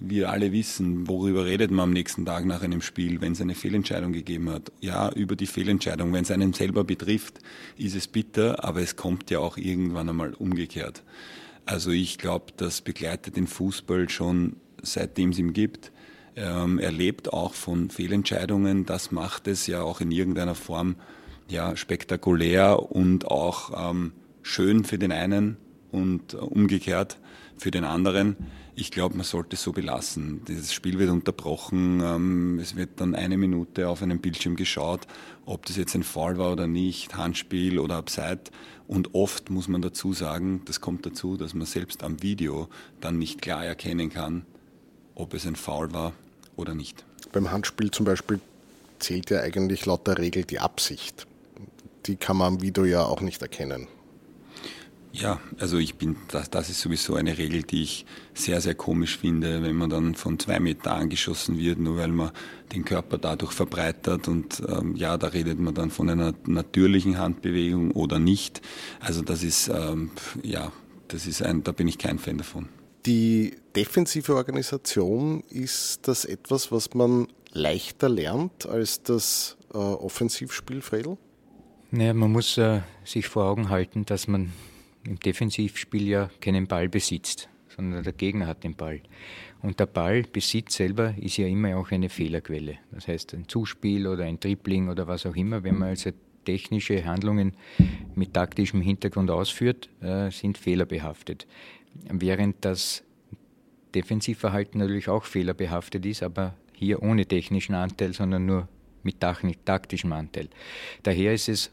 [0.00, 3.56] wir alle wissen, worüber redet man am nächsten Tag nach einem Spiel, wenn es eine
[3.56, 4.70] Fehlentscheidung gegeben hat.
[4.80, 6.12] Ja, über die Fehlentscheidung.
[6.12, 7.40] Wenn es einen selber betrifft,
[7.76, 11.02] ist es bitter, aber es kommt ja auch irgendwann einmal umgekehrt.
[11.66, 15.92] Also ich glaube, das begleitet den Fußball schon seitdem es ihn gibt.
[16.38, 18.86] Ähm, er lebt auch von Fehlentscheidungen.
[18.86, 20.96] Das macht es ja auch in irgendeiner Form
[21.48, 25.56] ja, spektakulär und auch ähm, schön für den einen
[25.90, 27.18] und umgekehrt
[27.56, 28.36] für den anderen.
[28.76, 30.42] Ich glaube, man sollte es so belassen.
[30.46, 32.00] Dieses Spiel wird unterbrochen.
[32.04, 35.08] Ähm, es wird dann eine Minute auf einem Bildschirm geschaut,
[35.44, 38.52] ob das jetzt ein Foul war oder nicht, Handspiel oder Abseit.
[38.86, 42.68] Und oft muss man dazu sagen, das kommt dazu, dass man selbst am Video
[43.00, 44.46] dann nicht klar erkennen kann,
[45.16, 46.12] ob es ein Foul war
[46.58, 47.04] oder nicht.
[47.32, 48.40] Beim Handspiel zum Beispiel
[48.98, 51.26] zählt ja eigentlich laut der Regel die Absicht.
[52.06, 53.86] Die kann man am Video ja auch nicht erkennen.
[55.12, 59.18] Ja, also ich bin, das, das ist sowieso eine Regel, die ich sehr, sehr komisch
[59.18, 62.30] finde, wenn man dann von zwei Meter angeschossen wird, nur weil man
[62.72, 67.90] den Körper dadurch verbreitert und ähm, ja, da redet man dann von einer natürlichen Handbewegung
[67.92, 68.60] oder nicht.
[69.00, 70.10] Also das ist, ähm,
[70.42, 70.72] ja,
[71.08, 72.68] das ist ein, da bin ich kein Fan davon.
[73.06, 81.16] Die defensive Organisation, ist das etwas, was man leichter lernt als das äh, Offensivspiel, Fredel?
[81.90, 84.52] Naja, man muss äh, sich vor Augen halten, dass man
[85.04, 89.00] im Defensivspiel ja keinen Ball besitzt, sondern der Gegner hat den Ball.
[89.62, 92.78] Und der Ballbesitz selber ist ja immer auch eine Fehlerquelle.
[92.92, 96.10] Das heißt, ein Zuspiel oder ein Dribbling oder was auch immer, wenn man also
[96.44, 97.54] technische Handlungen
[98.14, 101.46] mit taktischem Hintergrund ausführt, äh, sind fehlerbehaftet.
[102.10, 103.02] Während das
[103.94, 108.68] Defensivverhalten natürlich auch fehlerbehaftet ist, aber hier ohne technischen Anteil, sondern nur
[109.02, 110.48] mit taktischem Anteil.
[111.02, 111.70] Daher ist es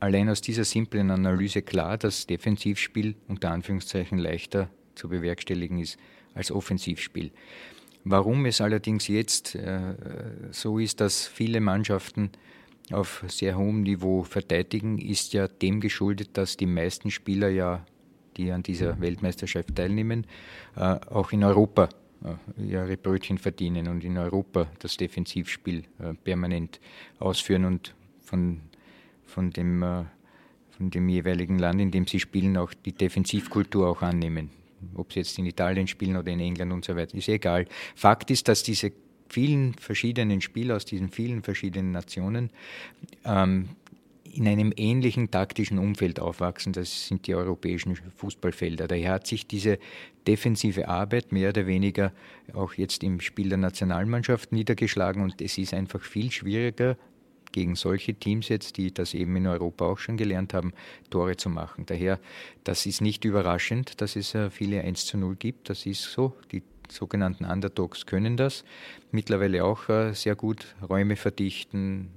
[0.00, 5.98] allein aus dieser simplen Analyse klar, dass Defensivspiel unter Anführungszeichen leichter zu bewerkstelligen ist
[6.34, 7.30] als Offensivspiel.
[8.04, 9.94] Warum es allerdings jetzt äh,
[10.50, 12.30] so ist, dass viele Mannschaften
[12.90, 17.86] auf sehr hohem Niveau verteidigen, ist ja dem geschuldet, dass die meisten Spieler ja,
[18.36, 20.26] die an dieser Weltmeisterschaft teilnehmen,
[20.76, 21.88] äh, auch in Europa
[22.24, 26.80] äh, ihre Brötchen verdienen und in Europa das Defensivspiel äh, permanent
[27.18, 28.60] ausführen und von,
[29.26, 29.84] von, dem,
[30.70, 34.50] von dem jeweiligen Land, in dem sie spielen, auch die Defensivkultur auch annehmen.
[34.94, 37.66] Ob sie jetzt in Italien spielen oder in England und so weiter, ist egal.
[37.94, 38.92] Fakt ist, dass diese
[39.28, 42.50] vielen verschiedenen Spieler aus diesen vielen verschiedenen Nationen
[43.24, 43.70] ähm,
[44.32, 46.72] in einem ähnlichen taktischen Umfeld aufwachsen.
[46.72, 48.88] Das sind die europäischen Fußballfelder.
[48.88, 49.78] Daher hat sich diese
[50.26, 52.12] defensive Arbeit mehr oder weniger
[52.54, 56.96] auch jetzt im Spiel der Nationalmannschaft niedergeschlagen und es ist einfach viel schwieriger,
[57.52, 60.72] gegen solche Teams jetzt, die das eben in Europa auch schon gelernt haben,
[61.10, 61.84] Tore zu machen.
[61.86, 62.18] Daher,
[62.64, 65.68] das ist nicht überraschend, dass es äh, viele 1 zu 0 gibt.
[65.68, 66.34] Das ist so.
[66.50, 68.64] Die sogenannten Underdogs können das.
[69.10, 72.10] Mittlerweile auch äh, sehr gut Räume verdichten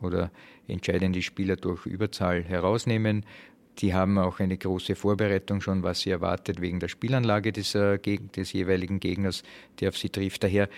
[0.00, 0.30] oder
[0.68, 3.24] entscheidende Spieler durch Überzahl herausnehmen.
[3.78, 8.52] Die haben auch eine große Vorbereitung schon, was sie erwartet wegen der Spielanlage des, des
[8.52, 9.42] jeweiligen Gegners,
[9.80, 10.42] der auf sie trifft.
[10.42, 10.68] Daher,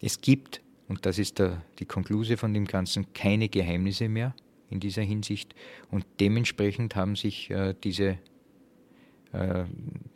[0.00, 4.34] es gibt, und das ist der, die Konklusion von dem Ganzen, keine Geheimnisse mehr
[4.68, 5.54] in dieser Hinsicht.
[5.90, 8.18] Und dementsprechend haben sich äh, diese
[9.32, 9.64] äh,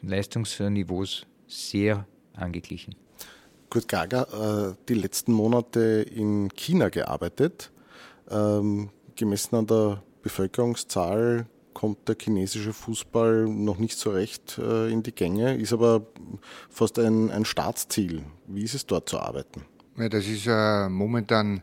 [0.03, 2.95] Leistungsniveaus sehr angeglichen.
[3.71, 7.71] Kurt Gager, äh, die letzten Monate in China gearbeitet.
[8.31, 15.03] Ähm, gemessen an der Bevölkerungszahl kommt der chinesische Fußball noch nicht so recht äh, in
[15.03, 16.07] die Gänge, ist aber
[16.71, 18.23] fast ein, ein Staatsziel.
[18.47, 19.63] Wie ist es dort zu arbeiten?
[19.99, 21.63] Ja, das ist äh, momentan,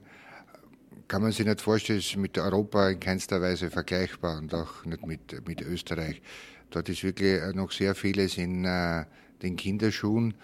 [1.07, 5.05] kann man sich nicht vorstellen, ist mit Europa in keinster Weise vergleichbar und auch nicht
[5.05, 6.21] mit, mit Österreich.
[6.69, 9.05] Dort ist wirklich noch sehr vieles in äh,
[9.41, 10.35] den Kinderschuhen.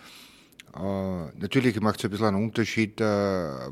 [0.77, 3.05] Äh, natürlich macht es ein bisschen einen Unterschied, äh,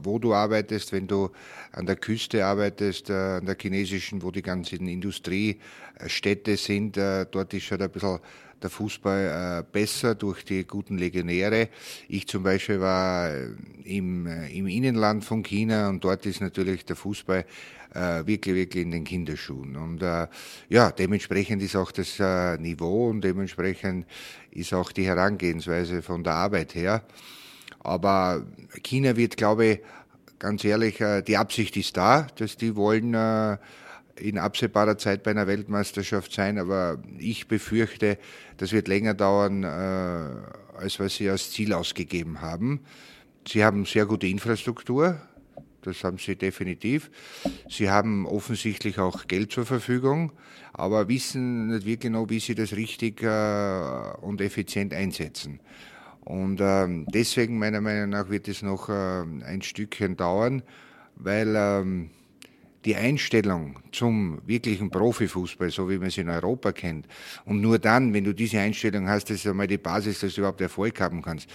[0.04, 1.30] wo du arbeitest, wenn du
[1.72, 6.98] an der Küste arbeitest, äh, an der chinesischen, wo die ganzen Industriestädte sind.
[6.98, 8.20] dort ist schon ein bisschen
[8.62, 11.70] der Fußball besser durch die guten Legionäre.
[12.08, 13.32] Ich zum Beispiel war
[13.84, 17.46] im, im Innenland von China und dort ist natürlich der Fußball
[17.94, 19.78] wirklich, wirklich in den Kinderschuhen.
[19.78, 20.02] Und
[20.70, 22.20] ja, dementsprechend ist auch das
[22.60, 24.06] Niveau und dementsprechend
[24.52, 27.04] ist auch die Herangehensweise von der Arbeit her.
[27.80, 28.44] Aber
[28.84, 29.80] China wird, glaube ich,
[30.40, 33.58] ganz ehrlich, äh, die Absicht ist da, dass die wollen äh,
[34.20, 38.18] in absehbarer Zeit bei einer Weltmeisterschaft sein, aber ich befürchte,
[38.58, 42.82] das wird länger dauern, äh, als was sie als Ziel ausgegeben haben.
[43.48, 45.20] Sie haben sehr gute Infrastruktur,
[45.82, 47.12] das haben sie definitiv.
[47.70, 50.32] Sie haben offensichtlich auch Geld zur Verfügung,
[50.74, 55.60] aber wissen nicht wirklich genau, wie sie das richtig äh, und effizient einsetzen.
[56.22, 58.94] Und ähm, deswegen, meiner Meinung nach, wird es noch äh,
[59.46, 60.64] ein Stückchen dauern,
[61.18, 62.10] weil ähm,
[62.86, 67.08] die Einstellung zum wirklichen Profifußball, so wie man es in Europa kennt,
[67.46, 70.42] und nur dann, wenn du diese Einstellung hast, das ist einmal die Basis, dass du
[70.42, 71.50] überhaupt Erfolg haben kannst,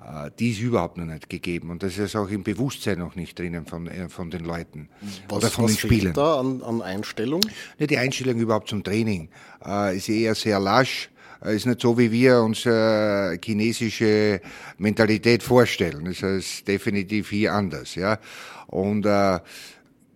[0.00, 1.70] äh, die ist überhaupt noch nicht gegeben.
[1.70, 4.88] Und das ist auch im Bewusstsein noch nicht drinnen von, äh, von den Leuten
[5.28, 6.16] was, oder von was den Spielern.
[6.16, 7.40] Was da an, an Einstellung?
[7.78, 9.28] Ja, die Einstellung überhaupt zum Training
[9.66, 11.10] äh, ist eher sehr lasch
[11.44, 14.40] ist nicht so, wie wir uns äh, chinesische
[14.78, 16.06] Mentalität vorstellen.
[16.06, 17.94] Das ist definitiv hier anders.
[17.94, 18.18] Ja?
[18.66, 19.38] Und äh,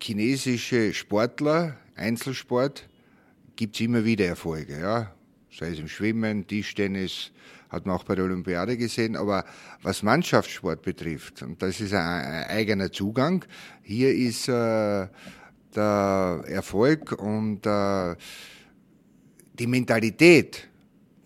[0.02, 2.88] chinesische Sportler, Einzelsport,
[3.56, 4.80] gibt es immer wieder Erfolge.
[4.80, 5.14] Ja?
[5.50, 7.32] Sei es im Schwimmen, Tischtennis,
[7.68, 9.16] hat man auch bei der Olympiade gesehen.
[9.16, 9.44] Aber
[9.82, 13.44] was Mannschaftssport betrifft, und das ist ein, eigener Zugang,
[13.82, 15.06] hier ist äh,
[15.74, 18.16] der Erfolg und äh,
[19.58, 20.68] die Mentalität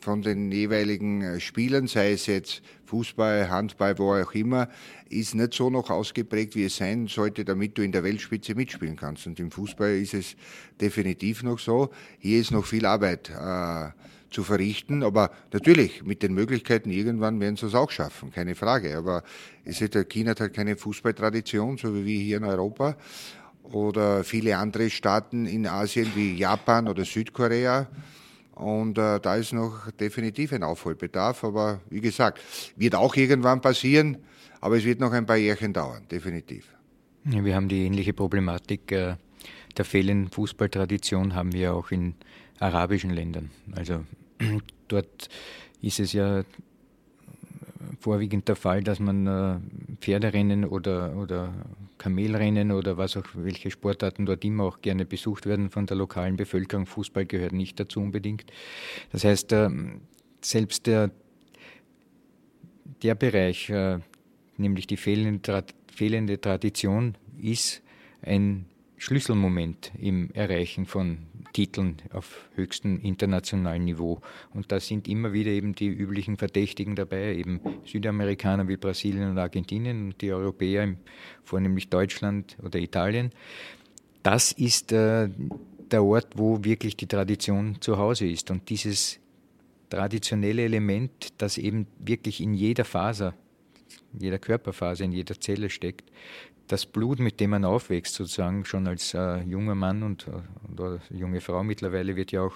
[0.00, 2.62] von den jeweiligen äh, Spielern, sei es jetzt
[2.94, 4.68] Fußball, Handball, wo auch immer,
[5.09, 8.94] ist nicht so noch ausgeprägt, wie es sein sollte, damit du in der Weltspitze mitspielen
[8.94, 9.26] kannst.
[9.26, 10.37] Und im Fußball ist es
[10.80, 11.90] definitiv noch so.
[12.20, 13.88] Hier ist noch viel Arbeit äh,
[14.30, 18.96] zu verrichten, aber natürlich mit den Möglichkeiten irgendwann werden sie es auch schaffen, keine Frage.
[18.96, 19.24] Aber
[19.64, 22.96] es ist, China hat halt keine Fußballtradition, so wie wir hier in Europa
[23.64, 27.88] oder viele andere Staaten in Asien wie Japan oder Südkorea.
[28.54, 31.44] Und äh, da ist noch definitiv ein Aufholbedarf.
[31.44, 32.40] Aber wie gesagt,
[32.76, 34.18] wird auch irgendwann passieren,
[34.60, 36.68] aber es wird noch ein paar Jährchen dauern, definitiv.
[37.24, 39.16] Ja, wir haben die ähnliche Problematik äh,
[39.76, 42.14] der fehlenden Fußballtradition haben wir auch in
[42.60, 43.50] arabischen Ländern.
[43.72, 44.04] Also
[44.88, 45.28] dort
[45.82, 46.44] ist es ja
[48.00, 49.56] vorwiegend der Fall, dass man äh,
[50.00, 51.52] Pferderennen oder, oder
[51.98, 56.37] Kamelrennen oder was auch, welche Sportarten dort immer auch gerne besucht werden von der lokalen
[56.37, 56.87] Bevölkerung.
[56.87, 58.44] Fußball gehört nicht dazu unbedingt.
[59.12, 59.70] Das heißt, äh,
[60.40, 61.11] selbst der,
[63.02, 63.98] der Bereich, äh,
[64.57, 67.83] nämlich die fehlende, fehlende Tradition, ist
[68.22, 68.66] ein
[69.04, 71.18] Schlüsselmoment im Erreichen von
[71.52, 74.22] Titeln auf höchstem internationalen Niveau.
[74.54, 79.37] Und da sind immer wieder eben die üblichen Verdächtigen dabei, eben Südamerikaner wie Brasilien und
[79.37, 80.94] Argentinien und die Europäer,
[81.42, 83.33] vornehmlich Deutschland oder Italien.
[84.22, 85.29] Das ist äh,
[85.90, 88.50] der Ort, wo wirklich die Tradition zu Hause ist.
[88.50, 89.20] Und dieses
[89.90, 93.35] traditionelle Element, das eben wirklich in jeder Faser,
[94.14, 96.10] in jeder Körperphase, in jeder Zelle steckt,
[96.69, 101.00] das Blut, mit dem man aufwächst, sozusagen schon als äh, junger Mann und äh, oder
[101.10, 102.54] junge Frau mittlerweile wird ja auch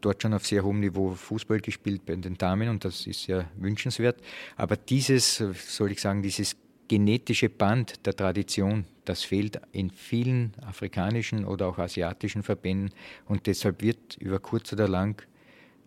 [0.00, 3.44] dort schon auf sehr hohem Niveau Fußball gespielt bei den Damen und das ist ja
[3.56, 4.20] wünschenswert.
[4.56, 6.56] Aber dieses, soll ich sagen, dieses
[6.88, 12.90] genetische Band der Tradition, das fehlt in vielen afrikanischen oder auch asiatischen Verbänden
[13.26, 15.22] und deshalb wird über kurz oder lang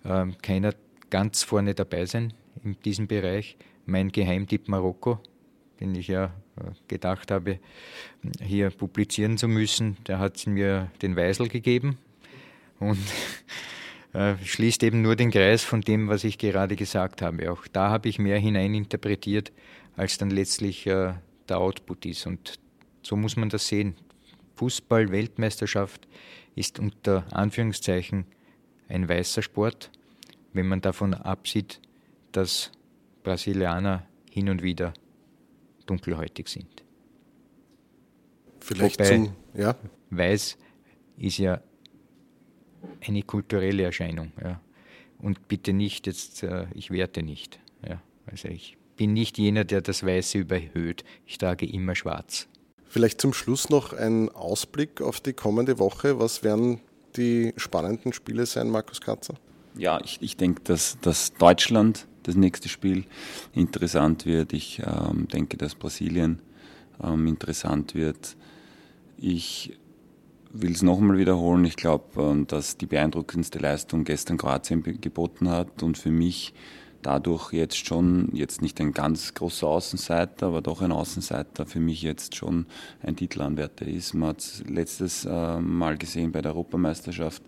[0.03, 0.73] äh, keiner
[1.09, 3.57] ganz vorne dabei sein in diesem Bereich.
[3.85, 5.19] Mein Geheimtipp Marokko,
[5.79, 6.29] den ich ja äh,
[6.87, 7.59] gedacht habe,
[8.41, 11.97] hier publizieren zu müssen, der hat mir den Weisel gegeben
[12.79, 12.99] und
[14.13, 17.51] äh, schließt eben nur den Kreis von dem, was ich gerade gesagt habe.
[17.51, 19.51] Auch da habe ich mehr hineininterpretiert,
[19.95, 21.13] als dann letztlich äh,
[21.49, 22.27] der Output ist.
[22.27, 22.59] Und
[23.01, 23.95] so muss man das sehen.
[24.55, 26.07] Fußball-Weltmeisterschaft
[26.55, 28.25] ist unter Anführungszeichen
[28.87, 29.89] ein weißer Sport,
[30.53, 31.81] wenn man davon absieht,
[32.31, 32.71] dass
[33.23, 34.93] Brasilianer hin und wieder
[35.85, 36.83] dunkelhäutig sind.
[38.59, 39.75] Vielleicht Wobei, zum, ja.
[40.09, 40.57] Weiß
[41.17, 41.61] ist ja
[43.05, 44.31] eine kulturelle Erscheinung.
[44.41, 44.61] Ja.
[45.19, 47.59] Und bitte nicht, jetzt, äh, ich werte nicht.
[47.87, 48.01] Ja.
[48.25, 51.03] Also ich bin nicht jener, der das Weiße überhöht.
[51.25, 52.47] Ich trage immer schwarz.
[52.85, 56.19] Vielleicht zum Schluss noch ein Ausblick auf die kommende Woche.
[56.19, 56.79] Was werden
[57.15, 59.35] die spannenden Spiele sein, Markus Katzer?
[59.75, 63.05] Ja, ich, ich denke, dass, dass Deutschland das nächste Spiel
[63.53, 64.53] interessant wird.
[64.53, 66.39] Ich ähm, denke, dass Brasilien
[67.03, 68.35] ähm, interessant wird.
[69.17, 69.77] Ich
[70.51, 71.65] will es nochmal wiederholen.
[71.65, 76.53] Ich glaube, ähm, dass die beeindruckendste Leistung gestern Kroatien geboten hat und für mich
[77.01, 82.01] dadurch jetzt schon, jetzt nicht ein ganz großer Außenseiter, aber doch ein Außenseiter für mich
[82.01, 82.65] jetzt schon
[83.01, 84.13] ein Titelanwärter ist.
[84.13, 87.43] Man hat es letztes äh, Mal gesehen bei der Europameisterschaft,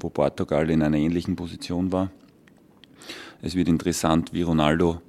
[0.00, 2.10] wo Portugal in einer ähnlichen Position war.
[3.46, 5.02] Es wird interessant, wie Ronaldo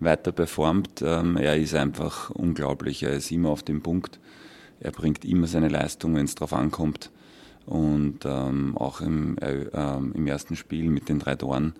[0.00, 1.00] weiter performt.
[1.00, 3.04] Ähm, er ist einfach unglaublich.
[3.04, 4.18] Er ist immer auf dem Punkt.
[4.80, 7.12] Er bringt immer seine Leistung, wenn es darauf ankommt.
[7.66, 11.74] Und ähm, auch im, äh, ähm, im ersten Spiel mit den drei Toren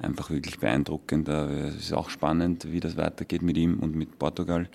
[0.00, 1.28] einfach wirklich beeindruckend.
[1.28, 4.70] Es ist auch spannend, wie das weitergeht mit ihm und mit Portugal.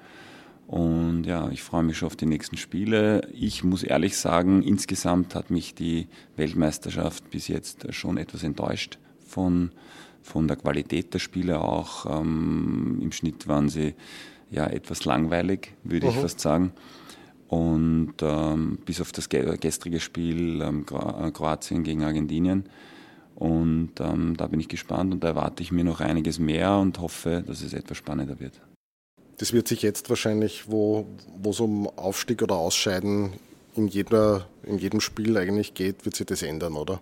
[0.67, 3.27] Und ja, ich freue mich schon auf die nächsten Spiele.
[3.33, 9.71] Ich muss ehrlich sagen, insgesamt hat mich die Weltmeisterschaft bis jetzt schon etwas enttäuscht von,
[10.27, 12.05] von der Qualität der Spiele auch.
[12.05, 13.95] Ähm, Im Schnitt waren sie
[14.51, 16.73] ja etwas langweilig, würde ich fast sagen.
[17.47, 22.65] Und ähm, bis auf das gestrige Spiel ähm, äh, Kroatien gegen Argentinien.
[23.35, 26.99] Und ähm, da bin ich gespannt und da erwarte ich mir noch einiges mehr und
[26.99, 28.59] hoffe, dass es etwas spannender wird.
[29.37, 31.05] Das wird sich jetzt wahrscheinlich, wo
[31.47, 33.33] es um Aufstieg oder Ausscheiden
[33.75, 36.99] in, jeder, in jedem Spiel eigentlich geht, wird sich das ändern, oder?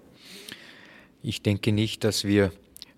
[1.23, 2.51] Ich denke nicht, dass wir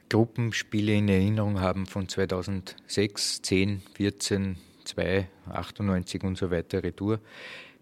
[0.09, 7.19] Gruppenspiele in Erinnerung haben von 2006, 10, 14, 2, 98 und so weiter Retour.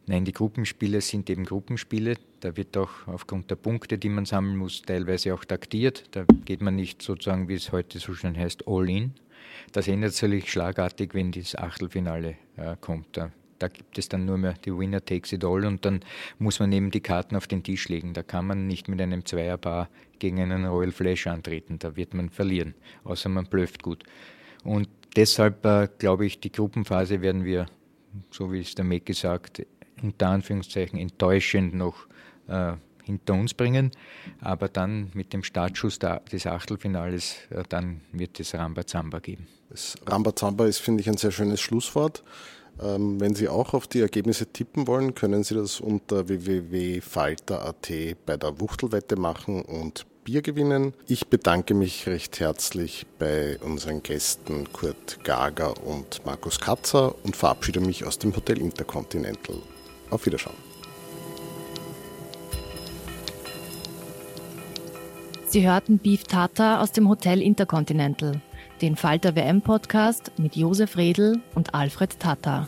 [0.07, 2.15] Nein, die Gruppenspiele sind eben Gruppenspiele.
[2.39, 6.03] Da wird auch aufgrund der Punkte, die man sammeln muss, teilweise auch taktiert.
[6.11, 9.13] Da geht man nicht sozusagen, wie es heute so schön heißt, all in.
[9.71, 13.17] Das ändert sich schlagartig, wenn das Achtelfinale äh, kommt.
[13.17, 16.01] Da, da, gibt es dann nur mehr die Winner takes it all und dann
[16.39, 18.13] muss man eben die Karten auf den Tisch legen.
[18.13, 19.89] Da kann man nicht mit einem Zweierpaar
[20.19, 21.79] gegen einen Royal Flash antreten.
[21.79, 24.03] Da wird man verlieren, außer man blöfft gut.
[24.63, 27.67] Und deshalb äh, glaube ich, die Gruppenphase werden wir,
[28.31, 29.65] so wie es der Mick gesagt,
[30.01, 32.07] unter Anführungszeichen enttäuschend noch
[32.47, 33.91] äh, hinter uns bringen.
[34.41, 39.47] Aber dann mit dem Startschuss des Achtelfinales, äh, dann wird es Rambazamba geben.
[39.69, 42.23] Das Rambazamba ist, finde ich, ein sehr schönes Schlusswort.
[42.81, 47.91] Ähm, wenn Sie auch auf die Ergebnisse tippen wollen, können Sie das unter www.falter.at
[48.25, 50.93] bei der Wuchtelwette machen und Bier gewinnen.
[51.07, 57.79] Ich bedanke mich recht herzlich bei unseren Gästen Kurt Gager und Markus Katzer und verabschiede
[57.79, 59.57] mich aus dem Hotel Intercontinental.
[60.09, 60.55] Auf Wiederschauen.
[65.47, 68.41] Sie hörten Beef Tata aus dem Hotel Intercontinental,
[68.81, 72.67] den Falter WM Podcast mit Josef Redl und Alfred Tata.